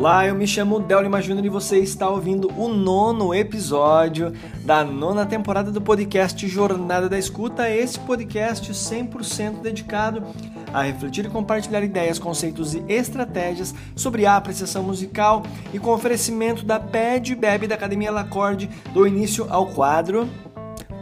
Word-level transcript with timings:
Olá, 0.00 0.26
eu 0.26 0.34
me 0.34 0.46
chamo 0.46 0.80
Delima 0.80 1.20
Júnior 1.20 1.44
e 1.44 1.50
você 1.50 1.78
está 1.78 2.08
ouvindo 2.08 2.50
o 2.58 2.68
nono 2.68 3.34
episódio 3.34 4.32
da 4.64 4.82
nona 4.82 5.26
temporada 5.26 5.70
do 5.70 5.78
podcast 5.78 6.48
Jornada 6.48 7.06
da 7.06 7.18
Escuta. 7.18 7.68
Esse 7.68 8.00
podcast 8.00 8.72
100% 8.72 9.60
dedicado 9.60 10.22
a 10.72 10.80
refletir 10.80 11.26
e 11.26 11.28
compartilhar 11.28 11.82
ideias, 11.82 12.18
conceitos 12.18 12.72
e 12.74 12.82
estratégias 12.88 13.74
sobre 13.94 14.24
a 14.24 14.36
apreciação 14.36 14.82
musical 14.82 15.42
e 15.70 15.78
com 15.78 15.90
oferecimento 15.90 16.64
da 16.64 16.80
PED 16.80 17.34
Bebe 17.34 17.66
da 17.66 17.74
Academia 17.74 18.10
Lacorde 18.10 18.70
do 18.94 19.06
início 19.06 19.48
ao 19.50 19.66
quadro 19.66 20.26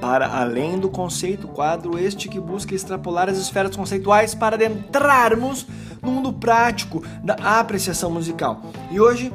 para 0.00 0.28
além 0.28 0.78
do 0.78 0.88
conceito, 0.88 1.48
quadro 1.48 1.98
este 1.98 2.28
que 2.28 2.40
busca 2.40 2.74
extrapolar 2.74 3.28
as 3.28 3.38
esferas 3.38 3.74
conceituais 3.74 4.34
para 4.34 4.56
adentrarmos 4.56 5.66
no 6.02 6.10
mundo 6.10 6.32
prático 6.32 7.02
da 7.22 7.34
apreciação 7.34 8.10
musical. 8.10 8.62
E 8.90 9.00
hoje, 9.00 9.32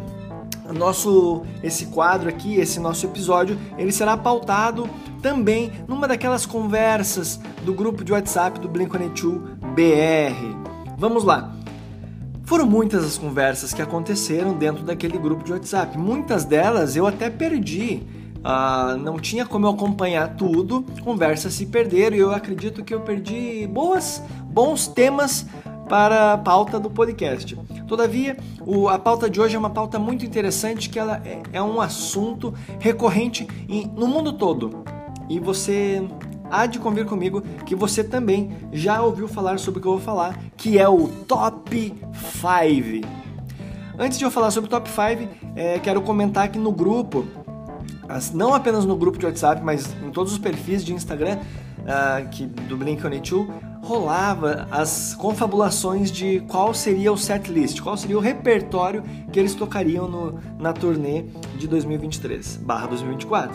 nosso 0.74 1.44
esse 1.62 1.88
quadro 1.88 2.30
aqui, 2.30 2.56
esse 2.56 2.80
nosso 2.80 3.06
episódio, 3.06 3.58
ele 3.78 3.92
será 3.92 4.16
pautado 4.16 4.90
também 5.22 5.72
numa 5.88 6.08
daquelas 6.08 6.46
conversas 6.46 7.40
do 7.66 7.74
grupo 7.74 8.04
de 8.04 8.12
WhatsApp 8.12 8.60
do 8.60 8.70
Blink-182 8.70 9.40
BR. 9.74 10.56
Vamos 10.98 11.24
lá. 11.24 11.52
Foram 12.46 12.66
muitas 12.66 13.04
as 13.06 13.18
conversas 13.18 13.74
que 13.74 13.82
aconteceram 13.82 14.54
dentro 14.54 14.84
daquele 14.84 15.18
grupo 15.18 15.44
de 15.44 15.54
WhatsApp. 15.54 15.98
Muitas 15.98 16.44
delas 16.44 16.96
eu 16.96 17.08
até 17.08 17.30
perdi. 17.30 18.04
Uh, 18.40 18.98
não 18.98 19.18
tinha 19.18 19.46
como 19.46 19.66
eu 19.66 19.70
acompanhar 19.70 20.36
tudo, 20.36 20.86
conversas 21.02 21.54
se 21.54 21.66
perderam 21.66 22.18
e 22.18 22.20
eu 22.20 22.34
acredito 22.34 22.84
que 22.84 22.94
eu 22.94 23.00
perdi 23.00 23.66
boas, 23.68 24.22
bons 24.44 24.86
temas 24.86 25.46
para 25.88 26.34
a 26.34 26.38
pauta 26.38 26.80
do 26.80 26.90
podcast. 26.90 27.56
Todavia, 27.88 28.38
o, 28.66 28.88
a 28.88 28.98
pauta 28.98 29.30
de 29.30 29.40
hoje 29.40 29.56
é 29.56 29.60
uma 29.60 29.70
pauta 29.70 30.00
muito 30.00 30.26
interessante 30.26 30.90
que 30.90 30.98
ela 30.98 31.22
é, 31.26 31.42
é 31.54 31.62
um 31.62 31.82
assunto 31.82 32.54
recorrente 32.80 33.48
em, 33.68 33.88
no 33.88 34.08
mundo 34.08 34.34
todo. 34.34 34.84
E 35.30 35.40
você 35.40 36.04
há 36.50 36.66
de 36.66 36.80
convir 36.80 37.06
comigo 37.06 37.42
que 37.66 37.76
você 37.76 38.04
também 38.04 38.52
já 38.72 39.02
ouviu 39.02 39.28
falar 39.28 39.58
sobre 39.60 39.80
o 39.80 39.82
que 39.82 39.88
eu 39.88 39.94
vou 39.94 40.02
falar, 40.02 40.38
que 40.56 40.78
é 40.78 40.88
o 40.88 41.08
Top 41.28 41.72
5. 41.72 43.24
Antes 43.98 44.18
de 44.18 44.26
eu 44.26 44.32
falar 44.32 44.52
sobre 44.52 44.68
o 44.68 44.70
Top 44.70 44.90
5, 44.90 45.30
é, 45.56 45.80
quero 45.80 46.02
comentar 46.02 46.50
que 46.50 46.58
no 46.58 46.72
grupo, 46.72 47.26
não 48.34 48.54
apenas 48.54 48.86
no 48.86 48.96
grupo 48.96 49.18
de 49.18 49.26
WhatsApp, 49.26 49.62
mas 49.64 49.96
em 50.04 50.12
todos 50.12 50.34
os 50.34 50.40
perfis 50.40 50.84
de 50.84 50.94
Instagram 50.94 51.38
uh, 51.84 52.28
que, 52.30 52.46
do 52.46 52.78
Blink-182, 52.78 53.48
rolava 53.84 54.66
as 54.72 55.14
confabulações 55.14 56.10
de 56.10 56.40
qual 56.48 56.74
seria 56.74 57.12
o 57.12 57.18
setlist, 57.18 57.82
qual 57.82 57.98
seria 57.98 58.18
o 58.18 58.22
repertório 58.22 59.04
que 59.32 59.38
eles 59.38 59.54
tocariam 59.54 60.08
no, 60.10 60.40
na 60.58 60.72
turnê 60.72 61.26
de 61.58 61.68
2023/2024. 61.68 63.52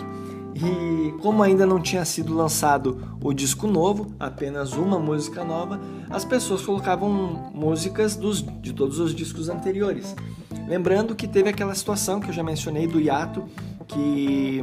E 0.54 1.14
como 1.22 1.42
ainda 1.42 1.64
não 1.64 1.80
tinha 1.80 2.04
sido 2.04 2.34
lançado 2.34 3.16
o 3.22 3.32
disco 3.32 3.66
novo, 3.66 4.12
apenas 4.20 4.74
uma 4.74 4.98
música 4.98 5.42
nova, 5.44 5.80
as 6.10 6.24
pessoas 6.24 6.60
colocavam 6.62 7.50
músicas 7.54 8.14
dos, 8.14 8.44
de 8.60 8.74
todos 8.74 8.98
os 8.98 9.14
discos 9.14 9.48
anteriores. 9.48 10.14
Lembrando 10.66 11.14
que 11.14 11.26
teve 11.26 11.48
aquela 11.48 11.74
situação 11.74 12.20
que 12.20 12.28
eu 12.28 12.34
já 12.34 12.42
mencionei 12.42 12.86
do 12.86 13.00
hiato 13.00 13.44
que 13.86 14.62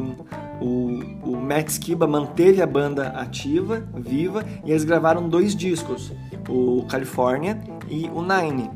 o, 0.61 0.99
o 1.23 1.37
Matt 1.37 1.69
Skiba 1.69 2.07
manteve 2.07 2.61
a 2.61 2.67
banda 2.67 3.09
ativa, 3.09 3.83
viva, 3.95 4.45
e 4.63 4.71
eles 4.71 4.83
gravaram 4.83 5.27
dois 5.27 5.55
discos, 5.55 6.11
o 6.47 6.83
California 6.89 7.59
e 7.89 8.09
o 8.13 8.21
Nine. 8.21 8.69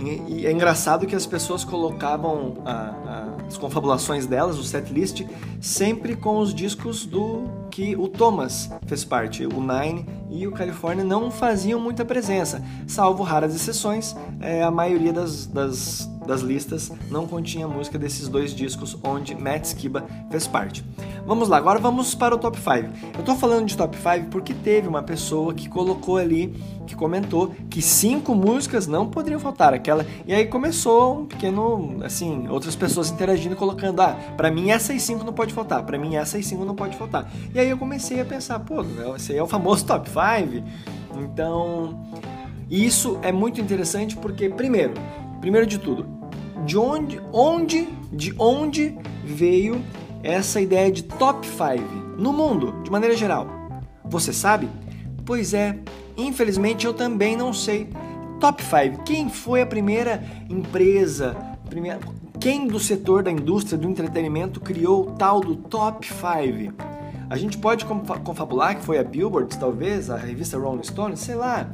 E, 0.00 0.40
e 0.40 0.46
é 0.46 0.52
engraçado 0.52 1.06
que 1.06 1.16
as 1.16 1.26
pessoas 1.26 1.64
colocavam 1.64 2.58
a, 2.64 2.72
a, 2.72 3.46
as 3.46 3.56
confabulações 3.56 4.26
delas, 4.26 4.58
o 4.58 4.64
setlist, 4.64 5.22
sempre 5.60 6.14
com 6.16 6.38
os 6.38 6.54
discos 6.54 7.06
do 7.06 7.44
que 7.70 7.96
o 7.96 8.08
Thomas 8.08 8.70
fez 8.86 9.04
parte, 9.04 9.46
o 9.46 9.60
Nine 9.60 10.06
e 10.30 10.46
o 10.46 10.52
California 10.52 11.04
não 11.04 11.30
faziam 11.30 11.80
muita 11.80 12.04
presença, 12.04 12.62
salvo 12.86 13.22
raras 13.22 13.54
exceções, 13.54 14.16
é, 14.40 14.62
a 14.62 14.70
maioria 14.70 15.12
das, 15.12 15.46
das 15.46 16.08
das 16.26 16.40
listas 16.40 16.92
não 17.08 17.26
continha 17.26 17.68
música 17.68 17.98
desses 17.98 18.28
dois 18.28 18.52
discos 18.52 18.98
onde 19.02 19.34
Matt 19.34 19.64
Skiba 19.64 20.04
fez 20.30 20.46
parte. 20.46 20.84
Vamos 21.24 21.48
lá, 21.48 21.56
agora 21.56 21.78
vamos 21.78 22.14
para 22.14 22.34
o 22.34 22.38
top 22.38 22.58
5. 22.58 22.70
Eu 23.14 23.20
estou 23.20 23.36
falando 23.36 23.66
de 23.66 23.76
top 23.76 23.96
5 23.96 24.26
porque 24.30 24.52
teve 24.52 24.88
uma 24.88 25.02
pessoa 25.02 25.54
que 25.54 25.68
colocou 25.68 26.16
ali, 26.16 26.54
que 26.86 26.94
comentou 26.94 27.54
que 27.70 27.80
cinco 27.80 28.34
músicas 28.34 28.86
não 28.86 29.08
poderiam 29.08 29.40
faltar, 29.40 29.72
aquela. 29.72 30.06
E 30.26 30.34
aí 30.34 30.46
começou 30.46 31.20
um 31.20 31.26
pequeno, 31.26 31.98
assim, 32.04 32.48
outras 32.48 32.76
pessoas 32.76 33.10
interagindo 33.10 33.56
colocando, 33.56 34.00
ah, 34.00 34.16
para 34.36 34.50
mim 34.50 34.70
essas 34.70 35.02
cinco 35.02 35.24
não 35.24 35.32
pode 35.32 35.52
faltar, 35.52 35.84
para 35.84 35.98
mim 35.98 36.16
essas 36.16 36.44
cinco 36.44 36.64
não 36.64 36.74
pode 36.74 36.96
faltar. 36.96 37.30
E 37.56 37.58
aí 37.58 37.70
eu 37.70 37.78
comecei 37.78 38.20
a 38.20 38.24
pensar, 38.26 38.58
pô, 38.58 38.84
esse 39.16 39.34
é 39.34 39.42
o 39.42 39.46
famoso 39.46 39.82
top 39.88 40.10
5. 40.10 40.62
Então, 41.18 42.06
isso 42.70 43.18
é 43.22 43.32
muito 43.32 43.58
interessante 43.62 44.14
porque 44.14 44.50
primeiro, 44.50 44.92
primeiro 45.40 45.66
de 45.66 45.78
tudo, 45.78 46.06
de 46.66 46.76
onde, 46.76 47.18
onde, 47.32 47.88
de 48.12 48.34
onde 48.38 48.98
veio 49.24 49.82
essa 50.22 50.60
ideia 50.60 50.92
de 50.92 51.04
top 51.04 51.46
5 51.46 52.18
no 52.18 52.30
mundo, 52.30 52.74
de 52.82 52.90
maneira 52.90 53.16
geral? 53.16 53.48
Você 54.04 54.34
sabe? 54.34 54.68
Pois 55.24 55.54
é, 55.54 55.78
infelizmente 56.14 56.84
eu 56.84 56.92
também 56.92 57.38
não 57.38 57.54
sei. 57.54 57.88
Top 58.38 58.62
5, 58.62 59.02
quem 59.02 59.30
foi 59.30 59.62
a 59.62 59.66
primeira 59.66 60.22
empresa, 60.50 61.34
primeira, 61.70 62.00
quem 62.38 62.66
do 62.66 62.78
setor 62.78 63.22
da 63.22 63.30
indústria 63.30 63.78
do 63.78 63.88
entretenimento 63.88 64.60
criou 64.60 65.08
o 65.08 65.12
tal 65.12 65.40
do 65.40 65.56
top 65.56 66.06
5? 66.06 66.95
A 67.28 67.36
gente 67.36 67.58
pode 67.58 67.84
confabular 67.84 68.76
que 68.76 68.84
foi 68.84 68.98
a 68.98 69.04
Billboard, 69.04 69.58
talvez, 69.58 70.10
a 70.10 70.16
revista 70.16 70.58
Rolling 70.58 70.84
Stone, 70.84 71.16
sei 71.16 71.34
lá. 71.34 71.68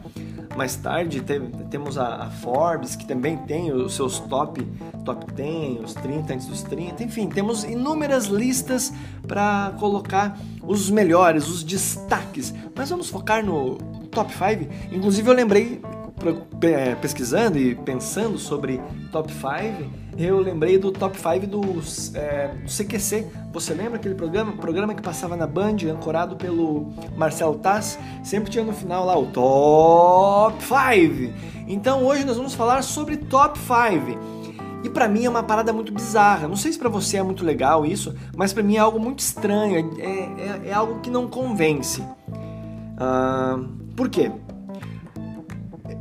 Mais 0.56 0.76
tarde 0.76 1.22
temos 1.70 1.96
a, 1.96 2.24
a, 2.24 2.30
Forbes, 2.30 2.94
que 2.94 3.06
também 3.06 3.38
tem 3.38 3.72
os 3.72 3.94
seus 3.94 4.18
top, 4.18 4.62
top 5.04 5.32
10, 5.32 5.80
os 5.82 5.94
30 5.94 6.34
antes 6.34 6.46
dos 6.46 6.62
30. 6.62 7.04
Enfim, 7.04 7.28
temos 7.28 7.64
inúmeras 7.64 8.26
listas 8.26 8.92
para 9.26 9.74
colocar 9.78 10.38
os 10.62 10.90
melhores, 10.90 11.48
os 11.48 11.62
destaques. 11.62 12.52
Mas 12.74 12.90
vamos 12.90 13.08
focar 13.08 13.44
no 13.44 13.76
top 14.10 14.30
5. 14.32 14.94
Inclusive 14.94 15.28
eu 15.28 15.34
lembrei, 15.34 15.80
pesquisando 17.00 17.58
e 17.58 17.74
pensando 17.74 18.38
sobre 18.38 18.80
top 19.10 19.32
5, 19.32 20.01
eu 20.18 20.38
lembrei 20.40 20.78
do 20.78 20.92
top 20.92 21.18
5 21.18 21.46
do, 21.46 21.60
é, 22.14 22.48
do 22.48 22.70
CQC. 22.70 23.26
Você 23.52 23.74
lembra 23.74 23.96
aquele 23.96 24.14
programa? 24.14 24.52
Programa 24.52 24.94
que 24.94 25.02
passava 25.02 25.36
na 25.36 25.46
Band, 25.46 25.76
ancorado 25.90 26.36
pelo 26.36 26.92
Marcelo 27.16 27.56
Tass? 27.56 27.98
Sempre 28.22 28.50
tinha 28.50 28.64
no 28.64 28.72
final 28.72 29.06
lá 29.06 29.18
o 29.18 29.26
top 29.26 30.62
5. 30.62 31.32
Então 31.66 32.04
hoje 32.04 32.24
nós 32.24 32.36
vamos 32.36 32.54
falar 32.54 32.82
sobre 32.82 33.16
top 33.16 33.58
5. 33.58 34.42
E 34.84 34.90
para 34.90 35.08
mim 35.08 35.24
é 35.24 35.30
uma 35.30 35.42
parada 35.42 35.72
muito 35.72 35.92
bizarra. 35.92 36.48
Não 36.48 36.56
sei 36.56 36.72
se 36.72 36.78
para 36.78 36.88
você 36.88 37.16
é 37.16 37.22
muito 37.22 37.44
legal 37.44 37.86
isso, 37.86 38.14
mas 38.36 38.52
para 38.52 38.62
mim 38.62 38.76
é 38.76 38.80
algo 38.80 38.98
muito 38.98 39.20
estranho. 39.20 39.94
É, 39.98 40.06
é, 40.06 40.60
é 40.68 40.72
algo 40.72 41.00
que 41.00 41.08
não 41.08 41.28
convence. 41.28 42.02
Uh, 42.02 43.82
por 43.96 44.08
quê? 44.08 44.30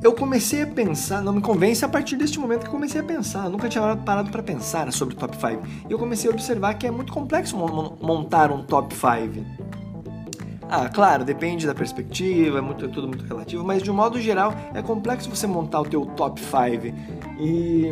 Eu 0.02 0.14
comecei 0.14 0.64
a 0.64 0.68
pensar, 0.68 1.22
não 1.22 1.34
me 1.34 1.42
convence 1.42 1.86
a 1.86 1.90
partir 1.90 2.16
deste 2.16 2.40
momento 2.40 2.62
que 2.62 2.68
eu 2.68 2.72
comecei 2.72 3.02
a 3.02 3.04
pensar. 3.04 3.46
Eu 3.46 3.52
nunca 3.52 3.70
tinha 3.70 3.96
parado 3.96 4.32
para 4.32 4.42
pensar 4.42 4.92
sobre 4.92 5.16
top 5.16 5.36
5. 5.36 5.62
E 5.88 5.92
eu 5.92 6.00
comecei 6.00 6.30
a 6.30 6.34
observar 6.34 6.74
que 6.74 6.88
é 6.88 6.92
muito 6.92 7.14
complexo 7.14 7.56
montar 7.56 8.52
um 8.52 8.64
top 8.64 8.96
5. 8.96 9.46
Ah, 10.68 10.90
claro, 10.90 11.24
depende 11.24 11.68
da 11.68 11.76
perspectiva, 11.76 12.58
é, 12.58 12.62
muito, 12.62 12.86
é 12.86 12.88
tudo 12.88 13.08
muito 13.08 13.26
relativo, 13.26 13.64
mas 13.64 13.84
de 13.84 13.92
um 13.92 13.94
modo 13.94 14.20
geral 14.20 14.54
é 14.74 14.82
complexo 14.82 15.30
você 15.30 15.46
montar 15.46 15.82
o 15.82 15.86
teu 15.86 16.06
top 16.06 16.40
5. 16.42 16.96
E, 17.40 17.90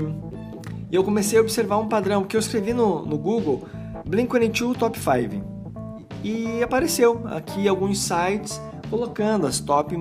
e 0.90 0.96
eu 0.96 1.04
comecei 1.04 1.38
a 1.38 1.42
observar 1.42 1.78
um 1.78 1.88
padrão, 1.88 2.22
porque 2.22 2.38
eu 2.38 2.40
escrevi 2.40 2.74
no, 2.74 3.06
no 3.06 3.18
Google 3.18 3.68
Blink-182 4.08 4.78
Top 4.78 4.98
5. 4.98 5.60
E 6.24 6.64
apareceu 6.64 7.22
aqui 7.28 7.68
alguns 7.68 8.00
sites 8.00 8.60
colocando 8.90 9.46
as 9.46 9.60
top, 9.60 9.96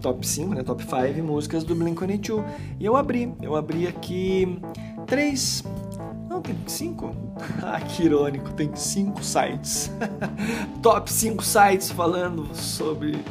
top 0.00 0.26
5, 0.26 0.54
né, 0.54 0.62
top 0.62 0.82
5 0.82 1.22
músicas 1.22 1.64
do 1.64 1.74
Blink-182. 1.76 2.44
E 2.80 2.84
eu 2.84 2.96
abri, 2.96 3.32
eu 3.42 3.54
abri 3.54 3.86
aqui 3.86 4.58
três, 5.06 5.62
não, 6.28 6.40
tem 6.40 6.56
cinco? 6.66 7.14
ah, 7.62 7.80
que 7.80 8.04
irônico, 8.04 8.52
tem 8.52 8.74
cinco 8.74 9.22
sites. 9.22 9.90
top 10.82 11.12
5 11.12 11.44
sites 11.44 11.90
falando 11.90 12.48
sobre 12.54 13.22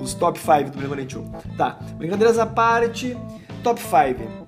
os 0.00 0.14
top 0.14 0.38
5 0.38 0.70
do 0.70 0.78
Blink-182. 0.78 1.56
Tá, 1.56 1.78
brincadeiras 1.96 2.38
à 2.38 2.46
parte, 2.46 3.16
top 3.62 3.80
5. 3.80 4.46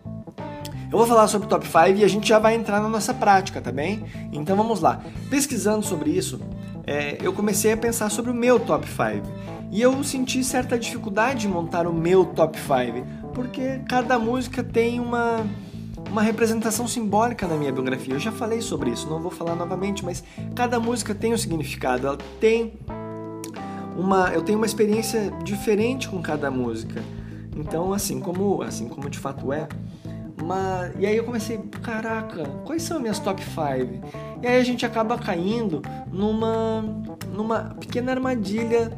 Eu 0.90 0.96
vou 0.96 1.06
falar 1.06 1.28
sobre 1.28 1.48
top 1.48 1.66
5 1.66 1.98
e 1.98 2.04
a 2.04 2.08
gente 2.08 2.28
já 2.28 2.38
vai 2.38 2.54
entrar 2.54 2.80
na 2.80 2.88
nossa 2.88 3.12
prática, 3.12 3.60
tá 3.60 3.70
bem? 3.70 4.04
Então 4.32 4.56
vamos 4.56 4.80
lá. 4.80 5.02
Pesquisando 5.28 5.84
sobre 5.84 6.10
isso, 6.10 6.40
é, 6.86 7.18
eu 7.20 7.34
comecei 7.34 7.72
a 7.72 7.76
pensar 7.76 8.10
sobre 8.10 8.30
o 8.30 8.34
meu 8.34 8.58
top 8.58 8.86
5. 8.86 9.26
E 9.70 9.80
eu 9.82 10.02
senti 10.02 10.42
certa 10.42 10.78
dificuldade 10.78 11.40
de 11.40 11.48
montar 11.48 11.86
o 11.86 11.92
meu 11.92 12.24
top 12.24 12.58
5, 12.58 13.32
porque 13.34 13.80
cada 13.88 14.18
música 14.18 14.62
tem 14.62 14.98
uma 14.98 15.44
uma 16.10 16.22
representação 16.22 16.88
simbólica 16.88 17.46
na 17.46 17.56
minha 17.56 17.72
biografia. 17.72 18.14
Eu 18.14 18.18
já 18.18 18.32
falei 18.32 18.60
sobre 18.60 18.90
isso, 18.90 19.08
não 19.08 19.20
vou 19.20 19.30
falar 19.30 19.54
novamente, 19.54 20.04
mas 20.04 20.24
cada 20.54 20.80
música 20.80 21.14
tem 21.14 21.34
um 21.34 21.36
significado, 21.36 22.06
ela 22.06 22.18
tem 22.40 22.74
uma, 23.96 24.32
eu 24.32 24.42
tenho 24.42 24.58
uma 24.58 24.66
experiência 24.66 25.30
diferente 25.44 26.08
com 26.08 26.22
cada 26.22 26.50
música. 26.50 27.02
Então, 27.56 27.92
assim 27.92 28.20
como, 28.20 28.62
assim 28.62 28.88
como 28.88 29.10
de 29.10 29.18
fato 29.18 29.52
é, 29.52 29.68
mas, 30.42 30.92
e 30.98 31.04
aí 31.04 31.16
eu 31.16 31.24
comecei, 31.24 31.58
caraca, 31.82 32.44
quais 32.64 32.82
são 32.82 33.00
minhas 33.00 33.18
top 33.18 33.42
5? 33.42 33.58
E 34.42 34.46
aí 34.46 34.60
a 34.60 34.64
gente 34.64 34.86
acaba 34.86 35.18
caindo 35.18 35.82
numa, 36.12 36.82
numa 37.34 37.76
pequena 37.80 38.12
armadilha 38.12 38.96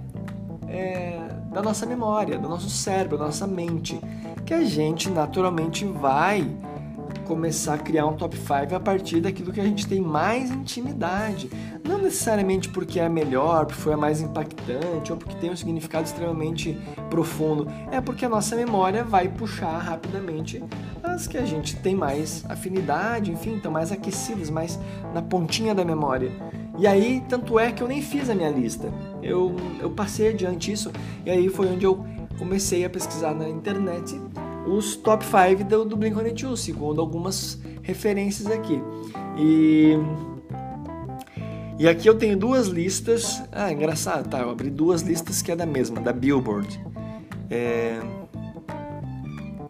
é, 0.70 1.19
da 1.52 1.61
nossa 1.61 1.84
memória, 1.84 2.38
do 2.38 2.49
nosso 2.49 2.70
cérebro, 2.70 3.19
da 3.19 3.26
nossa 3.26 3.46
mente, 3.46 4.00
que 4.46 4.55
a 4.55 4.64
gente 4.64 5.11
naturalmente 5.11 5.84
vai 5.84 6.46
começar 7.26 7.75
a 7.75 7.78
criar 7.78 8.06
um 8.06 8.14
top 8.14 8.37
5 8.37 8.75
a 8.75 8.81
partir 8.81 9.20
daquilo 9.20 9.52
que 9.52 9.61
a 9.61 9.64
gente 9.64 9.87
tem 9.87 10.00
mais 10.00 10.50
intimidade. 10.50 11.49
Não 11.87 11.99
necessariamente 11.99 12.69
porque 12.69 12.99
é 12.99 13.08
melhor, 13.08 13.67
porque 13.67 13.81
foi 13.81 13.93
a 13.93 13.96
mais 13.96 14.20
impactante 14.20 15.12
ou 15.12 15.17
porque 15.17 15.37
tem 15.37 15.50
um 15.50 15.56
significado 15.56 16.05
extremamente 16.05 16.76
profundo. 17.08 17.69
É 17.93 18.00
porque 18.00 18.25
a 18.25 18.28
nossa 18.28 18.56
memória 18.56 19.05
vai 19.05 19.28
puxar 19.28 19.78
rapidamente 19.78 20.62
as 21.05 21.28
que 21.28 21.38
a 21.38 21.44
gente 21.44 21.76
tem 21.76 21.94
mais 21.94 22.44
afinidade, 22.49 23.31
enfim, 23.31 23.56
estão 23.56 23.70
mais 23.70 23.93
aquecidas, 23.93 24.50
mais 24.50 24.78
na 25.14 25.23
pontinha 25.23 25.73
da 25.73 25.84
memória. 25.84 26.32
E 26.78 26.87
aí, 26.87 27.23
tanto 27.28 27.58
é 27.58 27.70
que 27.70 27.82
eu 27.82 27.87
nem 27.87 28.02
fiz 28.02 28.28
a 28.28 28.34
minha 28.34 28.50
lista. 28.50 28.90
Eu, 29.22 29.55
eu 29.81 29.90
passei 29.90 30.28
adiante 30.28 30.72
isso 30.72 30.90
e 31.25 31.31
aí 31.31 31.49
foi 31.49 31.69
onde 31.69 31.84
eu 31.84 32.05
comecei 32.38 32.84
a 32.84 32.90
pesquisar 32.90 33.34
na 33.34 33.49
internet 33.49 34.20
os 34.67 34.96
top 34.96 35.25
5 35.25 35.64
do, 35.64 35.84
do 35.84 35.96
Blink-182, 35.96 36.56
segundo 36.56 37.00
algumas 37.00 37.61
referências 37.82 38.46
aqui. 38.46 38.81
E 39.37 39.96
e 41.81 41.88
aqui 41.88 42.06
eu 42.06 42.14
tenho 42.14 42.37
duas 42.37 42.67
listas. 42.67 43.43
Ah, 43.50 43.72
engraçado, 43.72 44.28
tá? 44.28 44.40
Eu 44.40 44.50
abri 44.50 44.69
duas 44.69 45.00
listas 45.00 45.40
que 45.40 45.50
é 45.50 45.56
da 45.56 45.64
mesma, 45.64 45.99
da 45.99 46.12
Billboard. 46.12 46.78
É, 47.49 47.99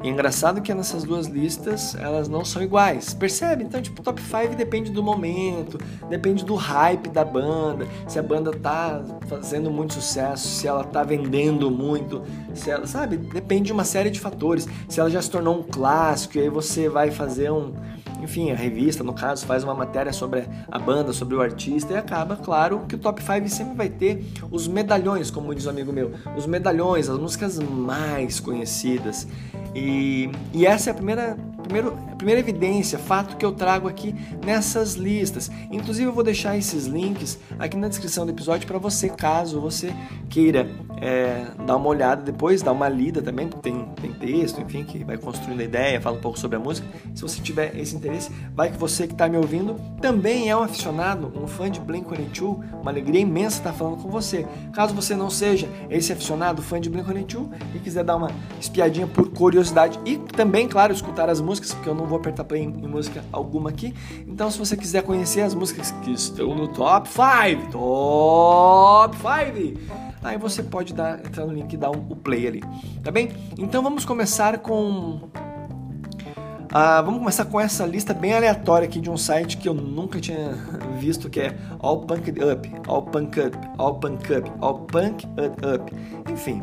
e 0.03 0.09
é 0.09 0.11
engraçado 0.11 0.63
que 0.63 0.73
nessas 0.73 1.05
duas 1.05 1.27
listas 1.27 1.95
elas 1.95 2.29
não 2.29 2.45
são 2.45 2.63
iguais. 2.63 3.13
Percebe? 3.13 3.65
Então, 3.65 3.83
tipo, 3.83 4.03
top 4.03 4.21
5 4.21 4.57
depende 4.57 4.91
do 4.91 5.03
momento, 5.03 5.79
depende 6.09 6.45
do 6.45 6.55
hype 6.55 7.09
da 7.09 7.25
banda, 7.25 7.87
se 8.09 8.19
a 8.19 8.23
banda 8.23 8.51
tá 8.51 9.03
fazendo 9.29 9.71
muito 9.71 9.95
sucesso, 9.95 10.49
se 10.49 10.67
ela 10.67 10.85
tá 10.85 11.03
vendendo 11.03 11.71
muito, 11.71 12.23
se 12.55 12.71
ela, 12.71 12.87
sabe? 12.87 13.19
Depende 13.19 13.65
de 13.65 13.73
uma 13.73 13.85
série 13.85 14.11
de 14.11 14.19
fatores. 14.19 14.67
Se 14.89 15.01
ela 15.01 15.11
já 15.11 15.21
se 15.21 15.31
tornou 15.31 15.59
um 15.59 15.63
clássico 15.63 16.39
e 16.39 16.41
aí 16.41 16.49
você 16.49 16.89
vai 16.89 17.11
fazer 17.11 17.51
um, 17.51 17.75
enfim, 18.23 18.51
a 18.51 18.55
revista, 18.55 19.03
no 19.03 19.13
caso, 19.13 19.47
faz 19.47 19.65
uma 19.65 19.75
matéria 19.75 20.13
sobre 20.13 20.45
a 20.71 20.79
banda, 20.79 21.13
sobre 21.13 21.35
o 21.35 21.41
artista 21.41 21.93
e 21.93 21.97
acaba, 21.97 22.37
claro, 22.37 22.81
que 22.89 22.95
o 22.95 22.99
top 22.99 23.23
5 23.23 23.49
sempre 23.49 23.75
vai 23.75 23.89
ter 23.89 24.25
os 24.51 24.69
medalhões, 24.69 25.31
como 25.31 25.55
diz 25.55 25.67
um 25.67 25.71
amigo 25.71 25.93
meu, 25.93 26.13
os 26.37 26.47
medalhões, 26.47 27.09
as 27.09 27.19
músicas 27.19 27.59
mais 27.59 28.41
conhecidas. 28.41 29.27
E, 29.75 30.31
e 30.53 30.67
essa 30.67 30.91
é 30.91 30.93
a 30.93 30.95
primeira, 30.95 31.37
primeiro, 31.63 31.97
primeira 32.17 32.41
evidência, 32.41 32.99
fato 32.99 33.37
que 33.37 33.45
eu 33.45 33.53
trago 33.53 33.89
aqui 33.89 34.15
nessas 34.45 34.95
listas. 34.95 35.51
Inclusive, 35.71 36.09
eu 36.09 36.13
vou 36.13 36.25
deixar 36.25 36.57
esses 36.57 36.87
links 36.87 37.39
aqui 37.59 37.77
na 37.77 37.89
descrição 37.89 38.25
do 38.27 38.33
episódio 38.33 38.67
para 38.67 38.79
você, 38.79 39.09
caso 39.09 39.61
você 39.61 39.95
queira 40.29 40.69
é, 41.01 41.47
dar 41.67 41.77
uma 41.77 41.89
olhada 41.89 42.23
depois, 42.23 42.63
dar 42.63 42.73
uma 42.73 42.89
lida 42.89 43.23
também, 43.23 43.49
tem, 43.49 43.87
tem 44.01 44.13
texto, 44.13 44.61
enfim, 44.61 44.85
que 44.85 45.03
vai 45.03 45.17
construindo 45.17 45.61
a 45.61 45.65
ideia, 45.65 46.01
fala 46.01 46.17
um 46.17 46.21
pouco 46.21 46.39
sobre 46.39 46.57
a 46.57 46.61
música. 46.61 46.87
Se 47.15 47.23
você 47.23 47.41
tiver 47.41 47.77
esse 47.77 47.97
interesse, 47.97 48.31
vai 48.55 48.71
que 48.71 48.77
você 48.77 49.07
que 49.07 49.15
está 49.15 49.29
me 49.29 49.37
ouvindo 49.37 49.77
também 50.01 50.51
é 50.51 50.57
um 50.57 50.63
aficionado, 50.63 51.33
um 51.35 51.47
fã 51.47 51.71
de 51.71 51.81
Blink-182, 51.81 52.81
uma 52.81 52.91
alegria 52.91 53.21
imensa 53.21 53.59
estar 53.59 53.73
falando 53.73 54.03
com 54.03 54.11
você. 54.11 54.47
Caso 54.73 54.95
você 54.95 55.15
não 55.15 55.31
seja 55.31 55.69
esse 55.89 56.13
aficionado, 56.13 56.63
fã 56.63 56.81
de 56.81 56.91
Blink-182 56.91 57.49
e 57.75 57.79
quiser 57.79 58.05
dar 58.05 58.17
uma 58.17 58.31
espiadinha 58.61 59.07
por 59.07 59.31
curiosidade 59.31 59.99
e 60.05 60.19
também, 60.19 60.69
claro, 60.69 60.93
escutar 60.93 61.29
as 61.29 61.41
músicas, 61.41 61.50
porque 61.59 61.89
eu 61.89 61.95
não 61.95 62.07
vou 62.07 62.19
apertar 62.19 62.45
play 62.45 62.63
em, 62.63 62.69
em 62.69 62.87
música 62.87 63.25
alguma 63.33 63.71
aqui. 63.71 63.95
Então, 64.27 64.51
se 64.51 64.59
você 64.59 64.77
quiser 64.77 65.03
conhecer 65.03 65.41
as 65.41 65.55
músicas 65.55 65.91
que 66.03 66.13
estão 66.13 66.55
no 66.55 66.69
top 66.69 67.09
5, 67.09 67.73
top 67.73 69.17
5 69.17 70.11
Aí 70.23 70.37
você 70.37 70.63
pode 70.63 70.93
dar, 70.93 71.19
entrar 71.19 71.47
no 71.47 71.53
link 71.53 71.73
e 71.73 71.77
dar 71.77 71.91
um, 71.91 72.07
o 72.11 72.17
play 72.17 72.47
ali, 72.47 72.63
tá 73.03 73.11
bem? 73.11 73.31
Então 73.59 73.83
vamos 73.83 74.05
começar 74.05 74.59
com 74.59 75.31
ah, 76.73 77.03
vamos 77.03 77.19
começar 77.19 77.47
com 77.47 77.61
essa 77.61 77.85
lista 77.85 78.15
bem 78.15 78.33
aleatória 78.33 78.87
aqui 78.87 79.01
de 79.01 79.11
um 79.11 79.17
site 79.17 79.57
que 79.57 79.69
eu 79.69 79.75
nunca 79.75 80.21
tinha 80.21 80.53
visto, 81.01 81.29
que 81.29 81.41
é 81.41 81.57
All 81.81 82.03
Punk 82.03 82.31
Up, 82.31 82.73
All 82.87 83.03
Punk 83.03 83.41
Up, 83.41 83.59
All 83.77 83.95
Punk 83.97 84.33
Up, 84.33 84.53
All 84.61 84.79
Punk 84.81 85.27
Up. 85.27 85.93
Enfim, 86.31 86.63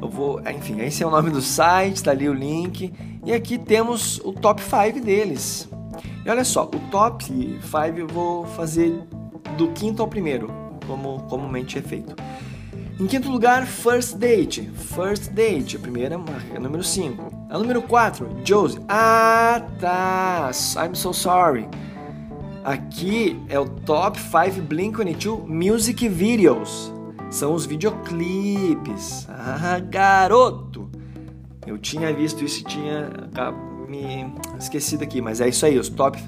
eu 0.00 0.08
vou, 0.08 0.40
enfim, 0.40 0.80
esse 0.80 1.02
é 1.02 1.06
o 1.06 1.10
nome 1.10 1.30
do 1.30 1.42
site, 1.42 2.02
tá 2.02 2.10
ali 2.10 2.28
o 2.28 2.32
link. 2.34 2.92
E 3.24 3.32
aqui 3.32 3.58
temos 3.58 4.18
o 4.24 4.32
top 4.32 4.62
5 4.62 5.04
deles. 5.04 5.68
E 6.24 6.28
olha 6.30 6.44
só, 6.44 6.64
o 6.64 6.90
top 6.90 7.24
5 7.24 7.98
eu 7.98 8.06
vou 8.06 8.46
fazer 8.46 9.02
do 9.56 9.68
quinto 9.72 10.02
ao 10.02 10.08
primeiro, 10.08 10.50
como 10.86 11.20
comumente 11.24 11.78
é 11.78 11.82
feito. 11.82 12.14
Em 12.98 13.06
quinto 13.06 13.30
lugar, 13.30 13.66
First 13.66 14.16
Date. 14.16 14.70
First 14.74 15.30
Date, 15.30 15.76
a 15.76 15.78
primeira 15.78 16.18
marca, 16.18 16.60
número 16.60 16.84
5. 16.84 17.48
A 17.48 17.58
número 17.58 17.80
4, 17.80 18.28
Josie. 18.44 18.80
Ah, 18.88 19.62
tá. 19.80 20.50
I'm 20.76 20.94
so 20.94 21.12
sorry. 21.12 21.66
Aqui 22.62 23.40
é 23.48 23.58
o 23.58 23.66
Top 23.66 24.18
5 24.20 24.60
Blink-182 24.66 25.46
Music 25.46 26.08
Videos. 26.08 26.92
São 27.30 27.54
os 27.54 27.64
videoclipes. 27.64 29.26
Ah, 29.28 29.78
garoto! 29.78 30.90
Eu 31.66 31.78
tinha 31.78 32.12
visto 32.12 32.44
isso 32.44 32.60
e 32.60 32.64
tinha 32.64 33.10
me 33.88 34.32
esquecido 34.58 35.04
aqui, 35.04 35.20
mas 35.20 35.40
é 35.40 35.48
isso 35.48 35.64
aí, 35.64 35.78
os 35.78 35.88
Top 35.88 36.18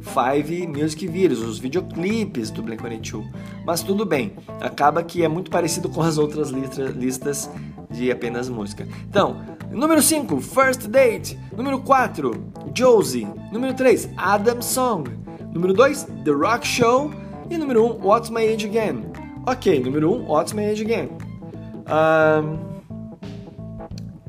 Five 0.00 0.66
Music 0.66 1.06
Videos, 1.06 1.40
os 1.40 1.58
videoclipes 1.58 2.50
do 2.50 2.62
Blink-182. 2.62 3.24
Mas 3.64 3.82
tudo 3.82 4.04
bem, 4.04 4.34
acaba 4.60 5.02
que 5.02 5.24
é 5.24 5.28
muito 5.28 5.50
parecido 5.50 5.88
com 5.88 6.02
as 6.02 6.18
outras 6.18 6.50
listas 6.50 7.50
de 7.90 8.10
apenas 8.10 8.48
música. 8.48 8.86
Então, 9.08 9.40
número 9.70 10.02
5, 10.02 10.40
First 10.40 10.86
Date. 10.88 11.38
Número 11.56 11.80
4, 11.80 12.52
Josie. 12.74 13.28
Número 13.52 13.74
3, 13.74 14.10
Adam 14.16 14.60
Song. 14.62 15.10
Número 15.52 15.72
2, 15.72 16.04
The 16.24 16.30
Rock 16.30 16.66
Show. 16.66 17.10
E 17.50 17.58
número 17.58 17.84
1, 17.84 17.86
um, 17.86 18.06
What's 18.06 18.30
My 18.30 18.46
Age 18.48 18.66
Again. 18.66 19.11
Ok, 19.44 19.80
número 19.80 20.12
1, 20.12 20.14
um, 20.14 20.28
What's 20.28 20.52
My 20.52 20.66
Age 20.66 20.86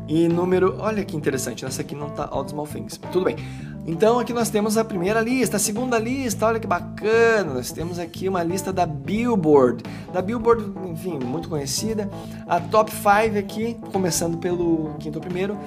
e 0.08 0.28
número. 0.28 0.76
Olha 0.80 1.06
que 1.06 1.16
interessante, 1.16 1.64
nessa 1.64 1.82
aqui 1.82 1.94
não 1.94 2.10
tá 2.10 2.28
All 2.32 2.48
Small 2.48 2.66
Things. 2.66 3.00
Tudo 3.12 3.26
bem. 3.26 3.36
Então 3.86 4.18
aqui 4.18 4.34
nós 4.34 4.50
temos 4.50 4.76
a 4.76 4.84
primeira 4.84 5.22
lista, 5.22 5.58
a 5.58 5.60
segunda 5.60 6.00
lista, 6.00 6.48
olha 6.48 6.60
que 6.60 6.66
bacana, 6.66 7.54
nós 7.56 7.72
temos 7.72 8.00
aqui 8.00 8.30
uma 8.30 8.42
lista 8.42 8.72
da 8.72 8.86
Billboard, 8.86 9.84
da 10.12 10.22
Billboard, 10.22 10.72
enfim, 10.90 11.20
muito 11.20 11.50
conhecida, 11.50 12.10
a 12.48 12.62
top 12.62 12.90
5 12.90 13.38
aqui, 13.38 13.78
começando 13.92 14.38
pelo 14.38 14.96
quinto 15.00 15.20
primeiro, 15.20 15.58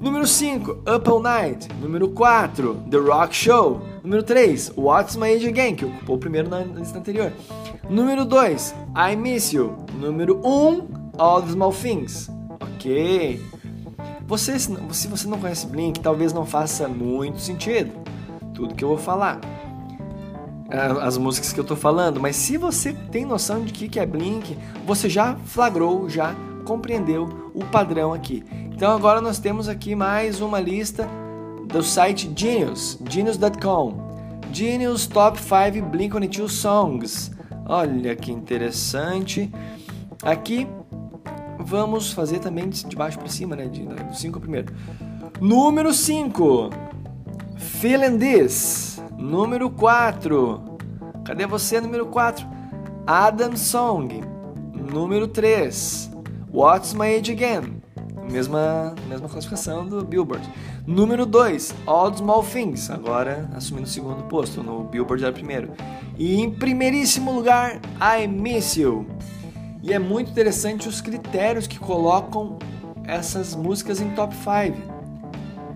Número 0.00 0.26
5, 0.26 0.84
Up 0.96 1.10
All 1.10 1.20
Night. 1.20 1.68
Número 1.78 2.08
4, 2.08 2.84
The 2.90 2.96
Rock 2.96 3.36
Show. 3.36 3.82
Número 4.02 4.22
3, 4.22 4.72
What's 4.76 5.16
My 5.16 5.34
Age 5.34 5.48
Again, 5.48 5.74
que 5.74 5.84
ocupou 5.84 6.16
o 6.16 6.18
primeiro 6.18 6.48
na 6.48 6.60
lista 6.60 6.98
anterior. 6.98 7.32
Número 7.88 8.24
2, 8.24 8.74
I 8.96 9.16
Miss 9.16 9.52
You. 9.52 9.76
Número 9.94 10.40
1, 10.42 10.48
um, 10.48 10.88
All 11.18 11.42
the 11.42 11.52
Small 11.52 11.72
Things. 11.72 12.30
Ok. 12.60 13.40
Você, 14.26 14.58
se 14.58 15.08
você 15.08 15.28
não 15.28 15.38
conhece 15.38 15.66
Blink, 15.66 16.00
talvez 16.00 16.32
não 16.32 16.46
faça 16.46 16.88
muito 16.88 17.40
sentido 17.40 17.92
tudo 18.54 18.74
que 18.74 18.84
eu 18.84 18.88
vou 18.88 18.98
falar. 18.98 19.40
As 21.02 21.18
músicas 21.18 21.52
que 21.52 21.58
eu 21.58 21.64
tô 21.64 21.74
falando, 21.74 22.20
mas 22.20 22.36
se 22.36 22.56
você 22.56 22.92
tem 23.10 23.24
noção 23.24 23.64
de 23.64 23.72
que 23.72 23.98
é 23.98 24.06
Blink, 24.06 24.56
você 24.86 25.08
já 25.08 25.34
flagrou, 25.44 26.08
já 26.08 26.34
compreendeu 26.64 27.50
o 27.52 27.64
padrão 27.64 28.14
aqui. 28.14 28.44
Então 28.72 28.92
agora 28.92 29.20
nós 29.20 29.38
temos 29.38 29.68
aqui 29.68 29.94
mais 29.96 30.40
uma 30.40 30.60
lista 30.60 31.08
do 31.72 31.82
site 31.82 32.30
Genius, 32.34 32.98
genius.com. 33.08 34.10
Genius 34.52 35.06
Top 35.06 35.38
5 35.38 35.86
Blink-182 35.86 36.48
Songs. 36.48 37.30
Olha 37.66 38.16
que 38.16 38.32
interessante. 38.32 39.50
Aqui 40.22 40.66
vamos 41.60 42.12
fazer 42.12 42.40
também 42.40 42.68
de 42.68 42.96
baixo 42.96 43.18
para 43.18 43.28
cima, 43.28 43.54
né? 43.54 43.66
De, 43.66 43.86
do 43.86 44.14
5 44.14 44.40
primeiro. 44.40 44.74
Número 45.40 45.94
5. 45.94 46.70
Feeling 47.56 48.18
This. 48.18 49.00
Número 49.16 49.70
4. 49.70 50.78
Cadê 51.24 51.46
você, 51.46 51.80
número 51.80 52.06
4? 52.06 52.46
Adam 53.06 53.56
Song. 53.56 54.20
Número 54.74 55.28
3. 55.28 56.10
What's 56.52 56.92
My 56.94 57.14
Age 57.14 57.30
Again? 57.30 57.79
Mesma, 58.30 58.94
mesma 59.08 59.28
classificação 59.28 59.86
do 59.86 60.04
Billboard. 60.04 60.48
Número 60.86 61.26
2, 61.26 61.74
All 61.86 62.16
Small 62.16 62.44
Things, 62.44 62.88
agora 62.90 63.50
assumindo 63.54 63.86
o 63.86 63.90
segundo 63.90 64.22
posto, 64.24 64.62
no 64.62 64.84
Billboard 64.84 65.24
era 65.24 65.32
primeiro. 65.32 65.72
E 66.16 66.40
em 66.40 66.50
primeiríssimo 66.50 67.32
lugar, 67.32 67.80
I 68.00 68.26
Miss 68.26 68.76
You. 68.76 69.06
E 69.82 69.92
é 69.92 69.98
muito 69.98 70.30
interessante 70.30 70.88
os 70.88 71.00
critérios 71.00 71.66
que 71.66 71.78
colocam 71.78 72.58
essas 73.04 73.54
músicas 73.54 74.00
em 74.00 74.10
top 74.10 74.34
5. 74.34 75.00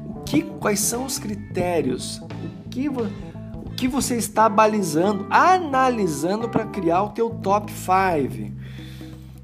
O 0.09 0.23
que, 0.25 0.43
quais 0.43 0.81
são 0.81 1.05
os 1.05 1.19
critérios? 1.19 2.19
O 2.19 2.69
que, 2.71 2.89
o 2.89 3.71
que 3.77 3.89
você 3.89 4.17
está 4.17 4.49
balizando, 4.49 5.27
analisando 5.31 6.49
para 6.49 6.67
criar 6.67 7.03
o 7.03 7.09
teu 7.11 7.31
top 7.31 7.73
5? 7.73 8.55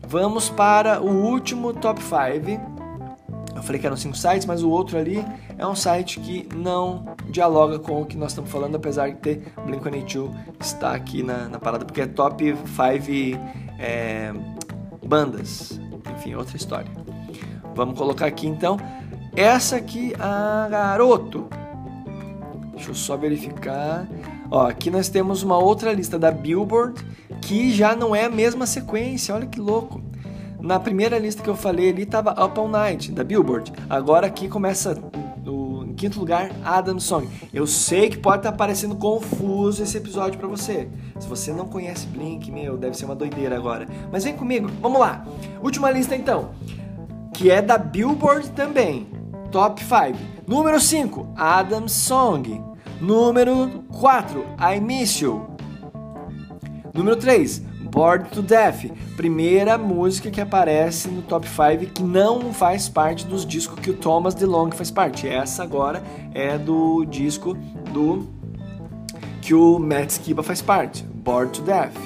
Vamos 0.06 0.50
para 0.50 1.00
o 1.00 1.08
último 1.08 1.72
top 1.72 2.00
5. 2.02 2.79
Eu 3.60 3.64
falei 3.64 3.78
que 3.78 3.86
eram 3.86 3.96
cinco 3.96 4.16
sites, 4.16 4.46
mas 4.46 4.62
o 4.62 4.70
outro 4.70 4.96
ali 4.96 5.22
é 5.58 5.66
um 5.66 5.74
site 5.74 6.18
que 6.18 6.48
não 6.56 7.14
dialoga 7.28 7.78
com 7.78 8.00
o 8.00 8.06
que 8.06 8.16
nós 8.16 8.30
estamos 8.30 8.50
falando, 8.50 8.76
apesar 8.76 9.10
de 9.10 9.16
ter 9.16 9.52
Blink-182 9.66 10.34
está 10.58 10.94
aqui 10.94 11.22
na, 11.22 11.46
na 11.46 11.58
parada, 11.58 11.84
porque 11.84 12.00
é 12.00 12.06
top 12.06 12.56
5 12.56 13.38
é, 13.78 14.32
bandas. 15.06 15.78
Enfim, 16.16 16.34
outra 16.36 16.56
história. 16.56 16.90
Vamos 17.74 17.98
colocar 17.98 18.24
aqui 18.24 18.46
então. 18.46 18.78
Essa 19.36 19.76
aqui, 19.76 20.14
a 20.18 20.66
garoto. 20.70 21.46
Deixa 22.72 22.92
eu 22.92 22.94
só 22.94 23.14
verificar. 23.14 24.08
Ó, 24.50 24.66
aqui 24.66 24.90
nós 24.90 25.10
temos 25.10 25.42
uma 25.42 25.58
outra 25.58 25.92
lista 25.92 26.18
da 26.18 26.30
Billboard 26.30 27.04
que 27.42 27.70
já 27.72 27.94
não 27.94 28.16
é 28.16 28.24
a 28.24 28.30
mesma 28.30 28.66
sequência. 28.66 29.34
Olha 29.34 29.46
que 29.46 29.60
louco. 29.60 30.00
Na 30.62 30.78
primeira 30.78 31.18
lista 31.18 31.42
que 31.42 31.48
eu 31.48 31.56
falei 31.56 31.90
ali 31.90 32.02
estava 32.02 32.32
Up 32.32 32.58
All 32.58 32.68
Night, 32.68 33.12
da 33.12 33.24
Billboard. 33.24 33.72
Agora 33.88 34.26
aqui 34.26 34.48
começa 34.48 34.94
no, 35.42 35.86
em 35.86 35.94
quinto 35.94 36.18
lugar 36.18 36.50
Adam 36.64 37.00
Song. 37.00 37.28
Eu 37.52 37.66
sei 37.66 38.10
que 38.10 38.18
pode 38.18 38.38
estar 38.38 38.52
tá 38.52 38.56
parecendo 38.56 38.94
confuso 38.96 39.82
esse 39.82 39.96
episódio 39.96 40.38
para 40.38 40.48
você. 40.48 40.88
Se 41.18 41.26
você 41.26 41.52
não 41.52 41.66
conhece 41.66 42.06
Blink, 42.06 42.50
meu, 42.50 42.76
deve 42.76 42.96
ser 42.96 43.06
uma 43.06 43.16
doideira 43.16 43.56
agora. 43.56 43.86
Mas 44.12 44.24
vem 44.24 44.36
comigo, 44.36 44.68
vamos 44.80 45.00
lá. 45.00 45.24
Última 45.62 45.90
lista 45.90 46.14
então, 46.14 46.50
que 47.32 47.50
é 47.50 47.62
da 47.62 47.78
Billboard 47.78 48.50
também. 48.50 49.08
Top 49.50 49.82
5. 49.82 50.18
Número 50.46 50.78
5, 50.78 51.32
Adam 51.36 51.88
Song. 51.88 52.62
Número 53.00 53.82
4, 53.98 54.44
I 54.74 54.80
Miss 54.80 55.20
You. 55.20 55.48
Número 56.92 57.16
3, 57.16 57.62
Bored 57.90 58.30
to 58.30 58.40
Death, 58.40 58.86
primeira 59.16 59.76
música 59.76 60.30
que 60.30 60.40
aparece 60.40 61.08
no 61.08 61.22
top 61.22 61.46
5 61.48 61.92
que 61.92 62.02
não 62.02 62.52
faz 62.52 62.88
parte 62.88 63.26
dos 63.26 63.44
discos 63.44 63.78
que 63.80 63.90
o 63.90 63.94
Thomas 63.94 64.34
DeLonge 64.34 64.76
faz 64.76 64.90
parte. 64.90 65.28
Essa 65.28 65.64
agora 65.64 66.02
é 66.32 66.56
do 66.56 67.04
disco 67.04 67.54
do 67.92 68.28
que 69.42 69.54
o 69.54 69.78
Matt 69.78 70.10
Skiba 70.10 70.42
faz 70.42 70.62
parte, 70.62 71.02
Bored 71.02 71.52
to 71.52 71.62
Death. 71.62 71.96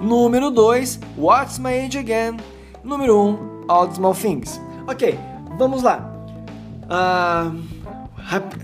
Número 0.00 0.50
2, 0.50 1.00
What's 1.18 1.58
My 1.58 1.84
Age 1.84 1.98
Again. 1.98 2.38
Número 2.82 3.18
1, 3.18 3.28
um, 3.28 3.64
All 3.68 3.88
the 3.88 3.94
Small 3.94 4.14
Things. 4.14 4.60
Ok, 4.86 5.18
vamos 5.58 5.82
lá. 5.82 6.10
Uh, 6.84 7.62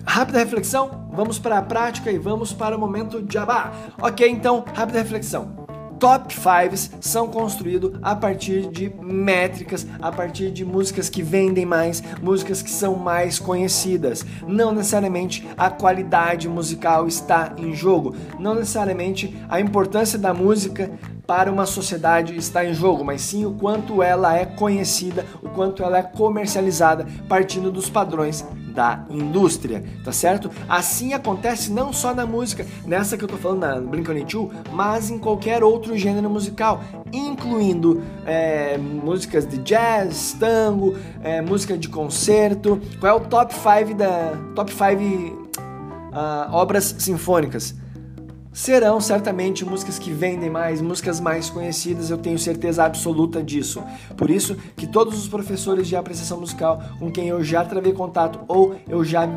Rápida 0.06 0.38
reflexão, 0.38 0.99
vamos 1.12 1.38
para 1.38 1.58
a 1.58 1.62
prática 1.62 2.10
e 2.10 2.18
vamos 2.18 2.52
para 2.52 2.76
o 2.76 2.80
momento 2.80 3.24
jabá. 3.28 3.72
Ok, 4.00 4.28
então, 4.28 4.64
rápida 4.74 4.98
reflexão. 5.00 5.60
Top 6.00 6.34
5s 6.34 6.92
são 6.98 7.28
construídos 7.28 7.92
a 8.00 8.16
partir 8.16 8.70
de 8.70 8.90
métricas, 9.02 9.86
a 10.00 10.10
partir 10.10 10.50
de 10.50 10.64
músicas 10.64 11.10
que 11.10 11.22
vendem 11.22 11.66
mais, 11.66 12.02
músicas 12.22 12.62
que 12.62 12.70
são 12.70 12.96
mais 12.96 13.38
conhecidas. 13.38 14.24
Não 14.48 14.72
necessariamente 14.72 15.46
a 15.58 15.68
qualidade 15.68 16.48
musical 16.48 17.06
está 17.06 17.52
em 17.58 17.74
jogo, 17.74 18.16
não 18.38 18.54
necessariamente 18.54 19.36
a 19.46 19.60
importância 19.60 20.18
da 20.18 20.32
música 20.32 20.90
para 21.26 21.52
uma 21.52 21.66
sociedade 21.66 22.34
está 22.34 22.64
em 22.64 22.72
jogo, 22.72 23.04
mas 23.04 23.20
sim 23.20 23.44
o 23.44 23.52
quanto 23.52 24.02
ela 24.02 24.34
é 24.34 24.46
conhecida, 24.46 25.26
o 25.42 25.50
quanto 25.50 25.82
ela 25.84 25.98
é 25.98 26.02
comercializada, 26.02 27.06
partindo 27.28 27.70
dos 27.70 27.90
padrões 27.90 28.42
da 28.70 29.04
indústria, 29.10 29.84
tá 30.04 30.12
certo? 30.12 30.50
Assim 30.68 31.12
acontece 31.12 31.70
não 31.70 31.92
só 31.92 32.14
na 32.14 32.26
música, 32.26 32.66
nessa 32.86 33.16
que 33.16 33.24
eu 33.24 33.28
tô 33.28 33.36
falando 33.36 33.60
na 33.60 33.76
Blink-182, 33.80 34.50
mas 34.72 35.10
em 35.10 35.18
qualquer 35.18 35.62
outro 35.62 35.96
gênero 35.96 36.30
musical, 36.30 36.82
incluindo 37.12 38.02
é, 38.24 38.78
músicas 38.78 39.46
de 39.46 39.58
jazz, 39.58 40.36
tango, 40.38 40.96
é, 41.22 41.40
música 41.40 41.76
de 41.76 41.88
concerto. 41.88 42.80
Qual 42.98 43.12
é 43.12 43.16
o 43.16 43.20
top 43.20 43.52
5 43.54 43.94
da 43.94 44.32
top 44.54 44.72
5 44.72 44.84
uh, 44.84 45.50
ah, 46.12 46.48
obras 46.52 46.94
sinfônicas? 46.98 47.74
Serão 48.52 49.00
certamente 49.00 49.64
músicas 49.64 49.98
que 49.98 50.10
vendem 50.10 50.50
mais, 50.50 50.80
músicas 50.80 51.20
mais 51.20 51.48
conhecidas, 51.48 52.10
eu 52.10 52.18
tenho 52.18 52.38
certeza 52.38 52.84
absoluta 52.84 53.42
disso. 53.42 53.82
Por 54.16 54.30
isso 54.30 54.56
que 54.76 54.86
todos 54.86 55.18
os 55.18 55.28
professores 55.28 55.86
de 55.86 55.96
apreciação 55.96 56.40
musical 56.40 56.82
com 56.98 57.10
quem 57.10 57.28
eu 57.28 57.42
já 57.44 57.64
travei 57.64 57.92
contato 57.92 58.40
ou 58.48 58.76
eu 58.88 59.04
já 59.04 59.28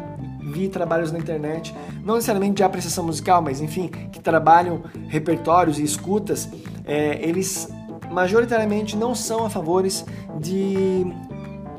vi 0.42 0.68
trabalhos 0.68 1.12
na 1.12 1.20
internet, 1.20 1.74
não 2.04 2.16
necessariamente 2.16 2.56
de 2.56 2.64
apreciação 2.64 3.06
musical, 3.06 3.42
mas 3.42 3.62
enfim, 3.62 3.88
que 3.88 4.20
trabalham 4.20 4.84
repertórios 5.08 5.80
e 5.80 5.84
escutas, 5.84 6.50
é, 6.86 7.20
eles 7.28 7.70
majoritariamente 8.12 8.96
não 8.96 9.16
são 9.16 9.46
a 9.46 9.50
favores 9.50 10.06
de 10.40 11.06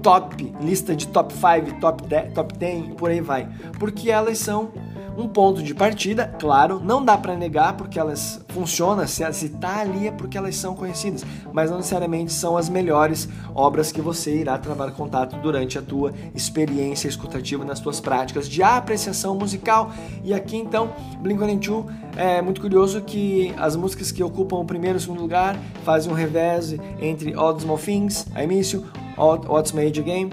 top, 0.03 0.53
lista 0.61 0.95
de 0.95 1.09
top 1.09 1.33
5, 1.33 1.81
top 1.81 2.03
10, 2.07 2.33
top 2.33 2.59
10 2.59 2.95
por 2.95 3.11
aí 3.11 3.21
vai, 3.21 3.49
porque 3.79 4.11
elas 4.11 4.39
são 4.39 4.71
um 5.17 5.29
ponto 5.29 5.63
de 5.63 5.75
partida, 5.75 6.35
claro, 6.39 6.81
não 6.83 7.05
dá 7.05 7.17
para 7.17 7.37
negar 7.37 7.77
porque 7.77 7.99
elas 7.99 8.41
funcionam, 8.49 9.07
se 9.07 9.23
está 9.23 9.81
ali 9.81 10.09
é 10.09 10.11
porque 10.11 10.37
elas 10.37 10.57
são 10.57 10.75
conhecidas, 10.75 11.25
mas 11.53 11.71
não 11.71 11.79
necessariamente 11.79 12.33
são 12.33 12.57
as 12.57 12.69
melhores 12.69 13.29
obras 13.55 13.93
que 13.93 14.01
você 14.01 14.37
irá 14.37 14.59
travar 14.59 14.93
contato 14.93 15.37
durante 15.37 15.79
a 15.79 15.83
tua 15.83 16.13
experiência 16.35 17.09
escutativa 17.09 17.65
nas 17.65 17.81
tuas 17.81 18.01
práticas 18.01 18.49
de 18.49 18.63
apreciação 18.63 19.37
musical. 19.37 19.93
E 20.23 20.35
aqui 20.35 20.57
então, 20.57 20.93
Blink-182 21.23 21.87
é 22.17 22.43
muito 22.43 22.61
curioso 22.61 23.01
que 23.01 23.55
as 23.57 23.77
músicas 23.77 24.11
que 24.11 24.23
ocupam 24.23 24.57
o 24.57 24.65
primeiro 24.65 24.97
e 24.97 24.99
o 24.99 25.01
segundo 25.01 25.21
lugar 25.21 25.57
fazem 25.85 26.11
um 26.11 26.15
revés 26.15 26.75
entre 27.01 27.35
All 27.35 27.55
the 27.55 27.61
Small 27.61 27.79
Things, 27.79 28.27
I 28.37 28.47
Miss 28.47 28.73
You, 28.73 28.85
What's 29.17 29.73
Made 29.73 30.03
Game, 30.03 30.33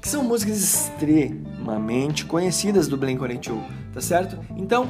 que 0.00 0.08
são 0.08 0.22
músicas 0.24 0.58
extremamente 0.62 2.24
conhecidas 2.24 2.88
do 2.88 2.96
Blink-182 2.96 3.79
tá 3.92 4.00
certo? 4.00 4.38
Então, 4.56 4.88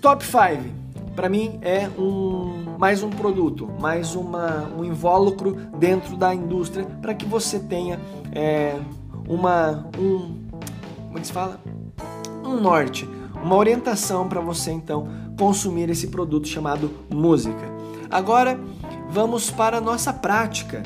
top 0.00 0.24
5 0.24 0.80
para 1.14 1.28
mim 1.28 1.58
é 1.60 1.88
um 1.98 2.76
mais 2.78 3.02
um 3.02 3.10
produto, 3.10 3.68
mais 3.78 4.14
uma, 4.14 4.70
um 4.76 4.84
invólucro 4.84 5.54
dentro 5.78 6.16
da 6.16 6.34
indústria 6.34 6.86
para 7.02 7.12
que 7.12 7.26
você 7.26 7.58
tenha 7.58 8.00
é, 8.32 8.78
uma 9.28 9.86
um 9.98 10.40
como 11.06 11.18
é 11.18 11.24
se 11.24 11.32
fala 11.32 11.60
um 12.44 12.60
norte, 12.60 13.08
uma 13.42 13.56
orientação 13.56 14.28
para 14.28 14.40
você 14.40 14.70
então 14.70 15.08
consumir 15.38 15.90
esse 15.90 16.06
produto 16.06 16.48
chamado 16.48 16.90
música. 17.12 17.70
Agora 18.10 18.58
vamos 19.10 19.50
para 19.50 19.78
a 19.78 19.80
nossa 19.80 20.12
prática. 20.12 20.82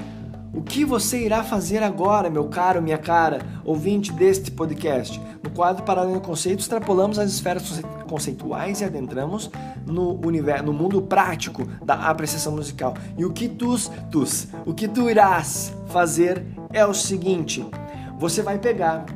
O 0.54 0.62
que 0.62 0.84
você 0.84 1.24
irá 1.24 1.42
fazer 1.42 1.82
agora, 1.82 2.30
meu 2.30 2.44
caro, 2.44 2.80
minha 2.80 2.96
cara, 2.96 3.40
ouvinte 3.64 4.12
deste 4.12 4.52
podcast? 4.52 5.20
No 5.42 5.50
quadro 5.50 5.82
Paralelo 5.82 6.20
Conceito, 6.20 6.60
extrapolamos 6.60 7.18
as 7.18 7.32
esferas 7.32 7.82
conceituais 8.08 8.80
e 8.80 8.84
adentramos 8.84 9.50
no 9.84 10.24
universo, 10.24 10.64
no 10.64 10.72
mundo 10.72 11.02
prático 11.02 11.66
da 11.84 11.94
apreciação 12.08 12.54
musical. 12.54 12.94
E 13.18 13.24
o 13.24 13.32
que 13.32 13.48
tu, 13.48 13.74
tus, 14.12 14.46
o 14.64 14.72
que 14.72 14.86
tu 14.86 15.10
irás 15.10 15.74
fazer 15.88 16.44
é 16.72 16.86
o 16.86 16.94
seguinte: 16.94 17.66
você 18.16 18.40
vai 18.40 18.56
pegar 18.56 19.06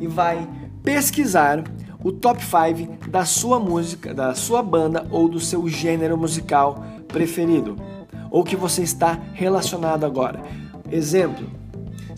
e 0.00 0.06
vai 0.06 0.48
pesquisar 0.84 1.64
o 2.02 2.12
top 2.12 2.40
5 2.44 3.10
da 3.10 3.24
sua 3.24 3.58
música, 3.58 4.14
da 4.14 4.36
sua 4.36 4.62
banda 4.62 5.04
ou 5.10 5.28
do 5.28 5.40
seu 5.40 5.66
gênero 5.66 6.16
musical 6.16 6.84
preferido 7.08 7.76
ou 8.30 8.44
que 8.44 8.56
você 8.56 8.82
está 8.82 9.18
relacionado 9.32 10.04
agora. 10.04 10.42
Exemplo: 10.90 11.46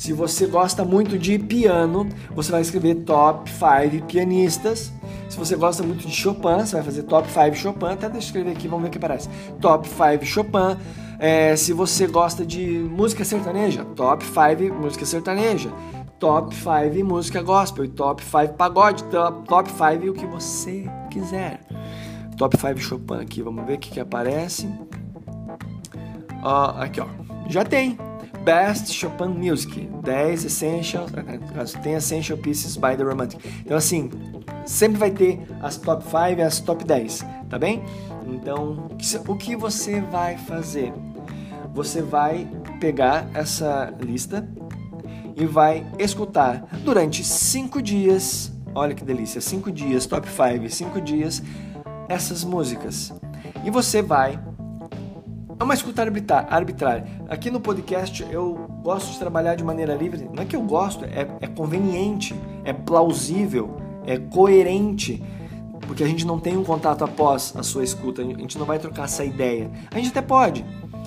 se 0.00 0.14
você 0.14 0.47
gosta 0.47 0.83
muito 0.83 1.19
de 1.19 1.38
piano, 1.38 2.09
você 2.35 2.50
vai 2.50 2.62
escrever 2.62 2.95
top 3.05 3.50
5 3.50 4.07
pianistas. 4.07 4.90
Se 5.29 5.37
você 5.37 5.55
gosta 5.55 5.83
muito 5.83 6.09
de 6.09 6.14
Chopin, 6.14 6.61
você 6.61 6.76
vai 6.76 6.83
fazer 6.83 7.02
top 7.02 7.29
5 7.31 7.55
Chopin. 7.55 7.85
Até 7.85 8.09
deixa 8.09 8.17
eu 8.17 8.29
escrever 8.29 8.52
aqui, 8.52 8.67
vamos 8.67 8.85
ver 8.85 8.88
o 8.88 8.90
que 8.93 8.97
aparece. 8.97 9.29
Top 9.61 9.87
5 9.87 10.25
Chopin. 10.25 10.79
É, 11.19 11.55
se 11.55 11.75
você 11.75 12.07
gosta 12.07 12.47
de 12.47 12.67
música 12.67 13.26
sertaneja, 13.26 13.85
top 13.95 14.25
5 14.25 14.75
música 14.75 15.05
sertaneja. 15.05 15.71
Top 16.19 16.55
5 16.55 17.05
música 17.05 17.43
gospel. 17.43 17.87
Top 17.90 18.23
5 18.25 18.55
pagode. 18.55 19.05
Top 19.05 19.71
5 19.71 20.11
o 20.11 20.14
que 20.14 20.25
você 20.25 20.88
quiser. 21.11 21.61
Top 22.38 22.57
5 22.57 22.79
Chopin 22.79 23.21
aqui, 23.21 23.43
vamos 23.43 23.67
ver 23.67 23.75
o 23.75 23.79
que, 23.79 23.90
que 23.90 24.00
aparece. 24.00 24.67
Uh, 26.43 26.81
aqui, 26.81 27.01
ó. 27.01 27.07
Já 27.49 27.65
tem. 27.65 27.99
Best 28.45 28.93
Chopin 28.95 29.29
Music, 29.29 29.87
10 30.03 30.45
Essential, 30.47 31.07
tem 31.83 31.95
Essential 31.95 32.39
Pieces 32.39 32.77
by 32.77 32.97
the 32.97 33.03
Romantic. 33.03 33.39
Então 33.61 33.77
assim, 33.77 34.11
sempre 34.65 34.99
vai 34.99 35.11
ter 35.11 35.47
as 35.61 35.77
top 35.77 36.03
5 36.05 36.41
e 36.41 36.43
as 36.43 36.59
top 36.61 36.83
10, 36.83 37.27
tá 37.51 37.59
bem? 37.59 37.85
Então, 38.27 38.89
o 39.29 39.37
que 39.37 39.55
você 39.57 40.01
vai 40.01 40.39
fazer? 40.39 40.93
Você 41.75 42.01
vai 42.01 42.49
pegar 42.81 43.29
essa 43.35 43.93
lista 44.01 44.49
e 45.37 45.45
vai 45.45 45.87
escutar 45.99 46.67
durante 46.83 47.23
5 47.23 47.83
dias. 47.83 48.53
Olha 48.75 48.95
que 48.95 49.05
delícia, 49.05 49.41
5 49.41 49.71
dias, 49.71 50.07
top 50.07 50.27
5, 50.29 50.69
5 50.71 51.01
dias 51.01 51.43
essas 52.09 52.43
músicas. 52.45 53.13
E 53.65 53.71
você 53.71 54.03
vai 54.03 54.39
é 55.61 55.62
uma 55.62 55.75
escuta 55.75 56.02
arbitrária. 56.02 57.07
Aqui 57.29 57.50
no 57.50 57.61
podcast 57.61 58.26
eu 58.31 58.67
gosto 58.83 59.12
de 59.12 59.19
trabalhar 59.19 59.55
de 59.55 59.62
maneira 59.62 59.95
livre. 59.95 60.26
Não 60.33 60.43
é 60.43 60.47
que 60.47 60.57
eu 60.57 60.62
gosto, 60.62 61.05
é, 61.05 61.29
é 61.38 61.47
conveniente, 61.47 62.35
é 62.64 62.73
plausível, 62.73 63.76
é 64.07 64.17
coerente 64.17 65.23
porque 65.87 66.05
a 66.05 66.07
gente 66.07 66.25
não 66.25 66.38
tem 66.38 66.57
um 66.57 66.62
contato 66.62 67.02
após 67.02 67.52
a 67.57 67.64
sua 67.64 67.83
escuta, 67.83 68.23
a 68.23 68.25
gente 68.25 68.57
não 68.57 68.64
vai 68.64 68.79
trocar 68.79 69.05
essa 69.05 69.25
ideia. 69.25 69.69
A 69.90 69.97
gente 69.97 70.11
até 70.11 70.23
pode. 70.23 70.64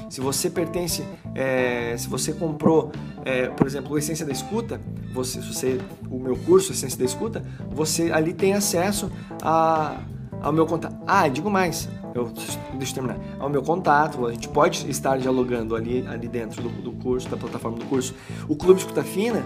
Se 0.09 0.19
você 0.19 0.49
pertence, 0.49 1.03
é, 1.33 1.95
se 1.97 2.09
você 2.09 2.33
comprou, 2.33 2.91
é, 3.23 3.47
por 3.47 3.65
exemplo, 3.65 3.93
o 3.93 3.97
Essência 3.97 4.25
da 4.25 4.33
Escuta, 4.33 4.81
você, 5.13 5.39
você, 5.39 5.79
o 6.11 6.19
meu 6.19 6.35
curso 6.35 6.73
Essência 6.73 6.99
da 6.99 7.05
Escuta, 7.05 7.41
você 7.71 8.11
ali 8.11 8.33
tem 8.33 8.53
acesso 8.53 9.09
a, 9.41 10.01
ao 10.41 10.51
meu 10.51 10.65
contato. 10.65 10.97
Ah, 11.07 11.29
digo 11.29 11.49
mais, 11.49 11.87
eu, 12.13 12.31
deixa 12.73 12.91
eu 12.91 12.93
terminar. 12.93 13.17
Ao 13.39 13.49
meu 13.49 13.61
contato, 13.61 14.25
a 14.25 14.31
gente 14.31 14.47
pode 14.47 14.89
estar 14.89 15.17
dialogando 15.17 15.75
ali, 15.75 16.05
ali 16.07 16.27
dentro 16.27 16.61
do, 16.61 16.69
do 16.69 16.91
curso, 16.91 17.29
da 17.29 17.37
plataforma 17.37 17.77
do 17.77 17.85
curso. 17.85 18.13
O 18.47 18.55
Clube 18.55 18.79
Escuta 18.79 19.03
Fina, 19.03 19.43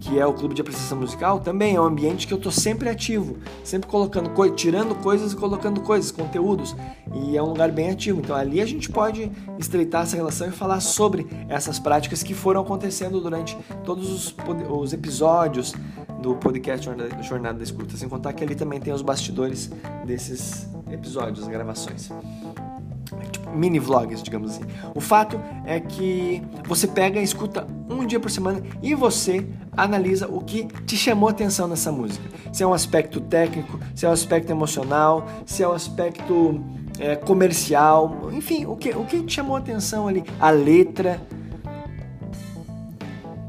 que 0.00 0.18
é 0.18 0.24
o 0.24 0.32
clube 0.32 0.54
de 0.54 0.62
apreciação 0.62 0.98
musical, 0.98 1.40
também 1.40 1.76
é 1.76 1.80
um 1.80 1.84
ambiente 1.84 2.26
que 2.26 2.32
eu 2.32 2.38
estou 2.38 2.50
sempre 2.50 2.88
ativo, 2.88 3.36
sempre 3.62 3.88
colocando, 3.88 4.30
tirando 4.54 4.94
coisas 4.94 5.32
e 5.32 5.36
colocando 5.36 5.82
coisas, 5.82 6.10
conteúdos, 6.10 6.74
e 7.14 7.36
é 7.36 7.42
um 7.42 7.48
lugar 7.48 7.70
bem 7.70 7.90
ativo. 7.90 8.20
Então 8.20 8.34
ali 8.34 8.62
a 8.62 8.66
gente 8.66 8.88
pode 8.88 9.30
estreitar 9.58 10.02
essa 10.02 10.16
relação 10.16 10.48
e 10.48 10.52
falar 10.52 10.80
sobre 10.80 11.26
essas 11.48 11.78
práticas 11.78 12.22
que 12.22 12.32
foram 12.32 12.62
acontecendo 12.62 13.20
durante 13.20 13.56
todos 13.84 14.10
os, 14.10 14.34
os 14.70 14.92
episódios 14.94 15.74
do 16.22 16.34
podcast 16.36 16.88
Jornada 17.22 17.58
da 17.58 17.64
Escuta, 17.64 17.96
sem 17.96 18.08
contar 18.08 18.32
que 18.32 18.42
ali 18.42 18.54
também 18.54 18.80
tem 18.80 18.92
os 18.92 19.02
bastidores 19.02 19.70
desses 20.06 20.69
episódios, 20.92 21.46
gravações 21.48 22.10
mini 23.54 23.78
vlogs, 23.78 24.22
digamos 24.22 24.52
assim. 24.52 24.64
O 24.94 25.00
fato 25.00 25.40
é 25.64 25.80
que 25.80 26.42
você 26.66 26.86
pega 26.86 27.20
e 27.20 27.24
escuta 27.24 27.66
um 27.88 28.06
dia 28.06 28.20
por 28.20 28.30
semana 28.30 28.62
e 28.82 28.94
você 28.94 29.46
analisa 29.76 30.28
o 30.28 30.40
que 30.40 30.64
te 30.86 30.96
chamou 30.96 31.28
atenção 31.28 31.68
nessa 31.68 31.90
música. 31.90 32.24
Se 32.52 32.62
é 32.62 32.66
um 32.66 32.72
aspecto 32.72 33.20
técnico, 33.20 33.78
se 33.94 34.06
é 34.06 34.08
um 34.08 34.12
aspecto 34.12 34.50
emocional, 34.50 35.26
se 35.44 35.62
é 35.62 35.68
um 35.68 35.72
aspecto 35.72 36.62
é, 36.98 37.16
comercial, 37.16 38.30
enfim, 38.32 38.66
o 38.66 38.76
que, 38.76 38.90
o 38.90 39.04
que 39.04 39.22
te 39.22 39.34
chamou 39.34 39.56
atenção 39.56 40.08
ali? 40.08 40.24
A 40.38 40.50
letra. 40.50 41.20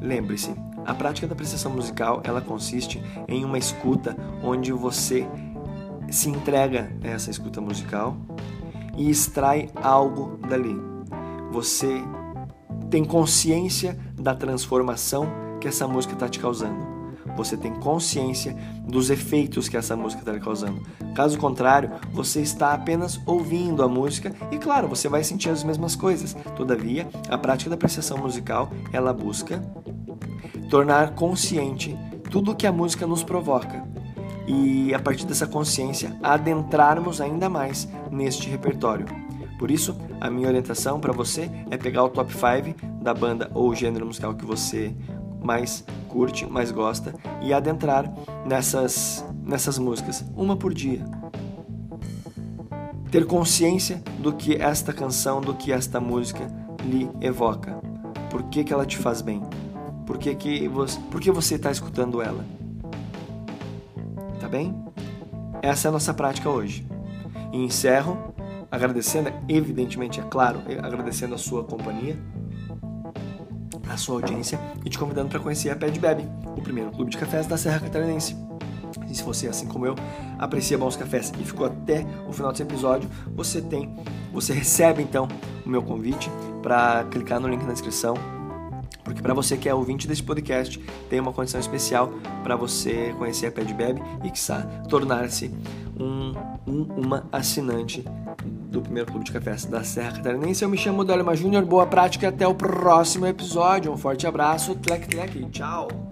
Lembre-se, 0.02 0.56
a 0.86 0.94
prática 0.96 1.28
da 1.28 1.34
apreciação 1.34 1.72
musical 1.72 2.22
ela 2.24 2.42
consiste 2.42 3.02
em 3.28 3.46
uma 3.46 3.58
escuta 3.58 4.18
onde 4.44 4.72
você 4.72 5.28
se 6.12 6.30
entrega 6.30 6.92
a 7.04 7.08
essa 7.08 7.32
escuta 7.32 7.62
musical 7.62 8.18
e 8.98 9.10
extrai 9.10 9.70
algo 9.76 10.38
dali. 10.48 10.76
Você 11.52 12.04
tem 12.90 13.06
consciência 13.06 13.98
da 14.20 14.36
transformação 14.36 15.28
que 15.60 15.68
essa 15.68 15.88
música 15.88 16.14
está 16.14 16.28
te 16.28 16.40
causando. 16.40 16.92
Você 17.38 17.56
tem 17.56 17.74
consciência 17.74 18.56
dos 18.86 19.10
efeitos 19.10 19.70
que 19.70 19.78
essa 19.78 19.96
música 19.96 20.22
está 20.22 20.38
causando. 20.40 20.82
Caso 21.16 21.38
contrário, 21.38 21.92
você 22.12 22.42
está 22.42 22.74
apenas 22.74 23.20
ouvindo 23.26 23.82
a 23.82 23.88
música 23.88 24.34
e, 24.52 24.58
claro, 24.58 24.90
você 24.90 25.08
vai 25.08 25.24
sentir 25.24 25.50
as 25.50 25.64
mesmas 25.64 25.96
coisas. 25.96 26.36
Todavia, 26.58 27.08
a 27.30 27.38
prática 27.38 27.70
da 27.70 27.76
apreciação 27.76 28.18
musical 28.18 28.70
ela 28.92 29.14
busca 29.14 29.62
tornar 30.70 31.16
consciente 31.16 31.98
tudo 32.30 32.52
o 32.52 32.56
que 32.56 32.68
a 32.68 32.72
música 32.72 33.08
nos 33.08 33.24
provoca 33.24 33.91
e, 34.48 34.94
a 34.94 35.00
partir 35.00 35.26
dessa 35.26 35.48
consciência, 35.48 36.18
adentrarmos 36.22 37.22
ainda 37.22 37.50
mais 37.50 37.88
neste 38.12 38.50
repertório. 38.50 39.06
Por 39.58 39.70
isso, 39.70 39.96
a 40.20 40.30
minha 40.30 40.48
orientação 40.48 41.00
para 41.00 41.14
você 41.14 41.50
é 41.70 41.78
pegar 41.78 42.04
o 42.04 42.10
top 42.10 42.34
5 42.34 43.02
da 43.02 43.14
banda 43.14 43.52
ou 43.54 43.76
gênero 43.76 44.06
musical 44.06 44.34
que 44.34 44.46
você 44.46 44.96
mais 45.42 45.84
curte, 46.08 46.46
mais 46.46 46.72
gosta 46.72 47.14
e 47.42 47.54
adentrar 47.54 48.12
nessas, 48.46 49.26
nessas 49.44 49.78
músicas, 49.78 50.26
uma 50.36 50.56
por 50.56 50.74
dia. 50.74 51.06
Ter 53.12 53.26
consciência 53.26 54.02
do 54.20 54.34
que 54.34 54.56
esta 54.56 54.94
canção, 54.94 55.42
do 55.42 55.54
que 55.54 55.72
esta 55.72 56.00
música 56.00 56.48
lhe 56.84 57.10
evoca. 57.20 57.74
Por 58.30 58.44
que, 58.44 58.64
que 58.64 58.74
ela 58.74 58.86
te 58.86 58.98
faz 58.98 59.22
bem? 59.22 59.42
Por 60.06 60.18
que, 60.18 60.34
que 60.34 60.68
você, 60.68 61.00
por 61.12 61.20
que 61.20 61.32
você 61.32 61.56
está 61.56 61.70
escutando 61.70 62.22
ela? 62.22 62.44
Bem? 64.52 64.76
Essa 65.62 65.88
é 65.88 65.90
a 65.90 65.92
nossa 65.94 66.14
prática 66.14 66.50
hoje. 66.50 66.86
E 67.54 67.58
encerro 67.58 68.34
agradecendo, 68.70 69.32
evidentemente, 69.48 70.20
é 70.20 70.24
claro, 70.24 70.62
agradecendo 70.84 71.34
a 71.34 71.38
sua 71.38 71.64
companhia, 71.64 72.18
a 73.90 73.96
sua 73.96 74.16
audiência 74.16 74.60
e 74.86 74.90
te 74.90 75.00
convidando 75.00 75.30
para 75.30 75.40
conhecer 75.40 75.70
a 75.70 75.76
Pé 75.76 75.90
de 75.90 76.00
Bebe, 76.00 76.28
o 76.46 76.62
primeiro 76.62 76.92
clube 76.92 77.12
de 77.12 77.18
cafés 77.18 77.48
da 77.48 77.56
Serra 77.58 77.80
Catarinense. 77.80 78.36
E 79.10 79.16
se 79.16 79.24
você, 79.24 79.48
assim 79.48 79.68
como 79.68 79.86
eu, 79.86 79.96
aprecia 80.38 80.78
bons 80.78 80.98
cafés 80.98 81.32
e 81.40 81.44
ficou 81.44 81.66
até 81.66 82.06
o 82.28 82.34
final 82.34 82.52
desse 82.52 82.64
episódio, 82.64 83.10
você 83.34 83.62
tem, 83.62 83.94
você 84.34 84.54
recebe 84.54 85.02
então 85.02 85.30
o 85.66 85.70
meu 85.70 85.82
convite 85.82 86.30
para 86.62 87.06
clicar 87.06 87.40
no 87.40 87.48
link 87.48 87.64
na 87.64 87.72
descrição 87.72 88.16
porque 89.12 89.22
para 89.22 89.34
você 89.34 89.58
que 89.58 89.68
é 89.68 89.74
ouvinte 89.74 90.08
desse 90.08 90.24
podcast, 90.24 90.80
tem 91.10 91.20
uma 91.20 91.34
condição 91.34 91.60
especial 91.60 92.14
para 92.44 92.56
você 92.56 93.14
conhecer 93.18 93.48
a 93.48 93.52
Pé 93.52 93.64
Bebe 93.66 94.02
e, 94.24 94.32
quiçá, 94.32 94.62
tornar-se 94.90 95.52
um, 96.00 96.34
um, 96.66 96.84
uma 96.96 97.28
assinante 97.32 98.06
do 98.46 98.82
primeiro 98.82 99.12
clube 99.12 99.26
de 99.26 99.32
cafés 99.32 99.66
da 99.66 99.84
Serra 99.84 100.14
Catarinense. 100.14 100.64
Eu 100.64 100.70
me 100.70 100.78
chamo 100.78 101.04
Dálima 101.04 101.36
Júnior, 101.36 101.66
boa 101.66 101.86
prática 101.86 102.26
e 102.26 102.30
até 102.30 102.48
o 102.48 102.56
próximo 102.56 103.28
episódio. 103.28 103.92
Um 103.92 103.98
forte 103.98 104.26
abraço, 104.26 104.76
tlec 104.76 105.08
tlec, 105.08 105.46
tchau! 105.52 106.11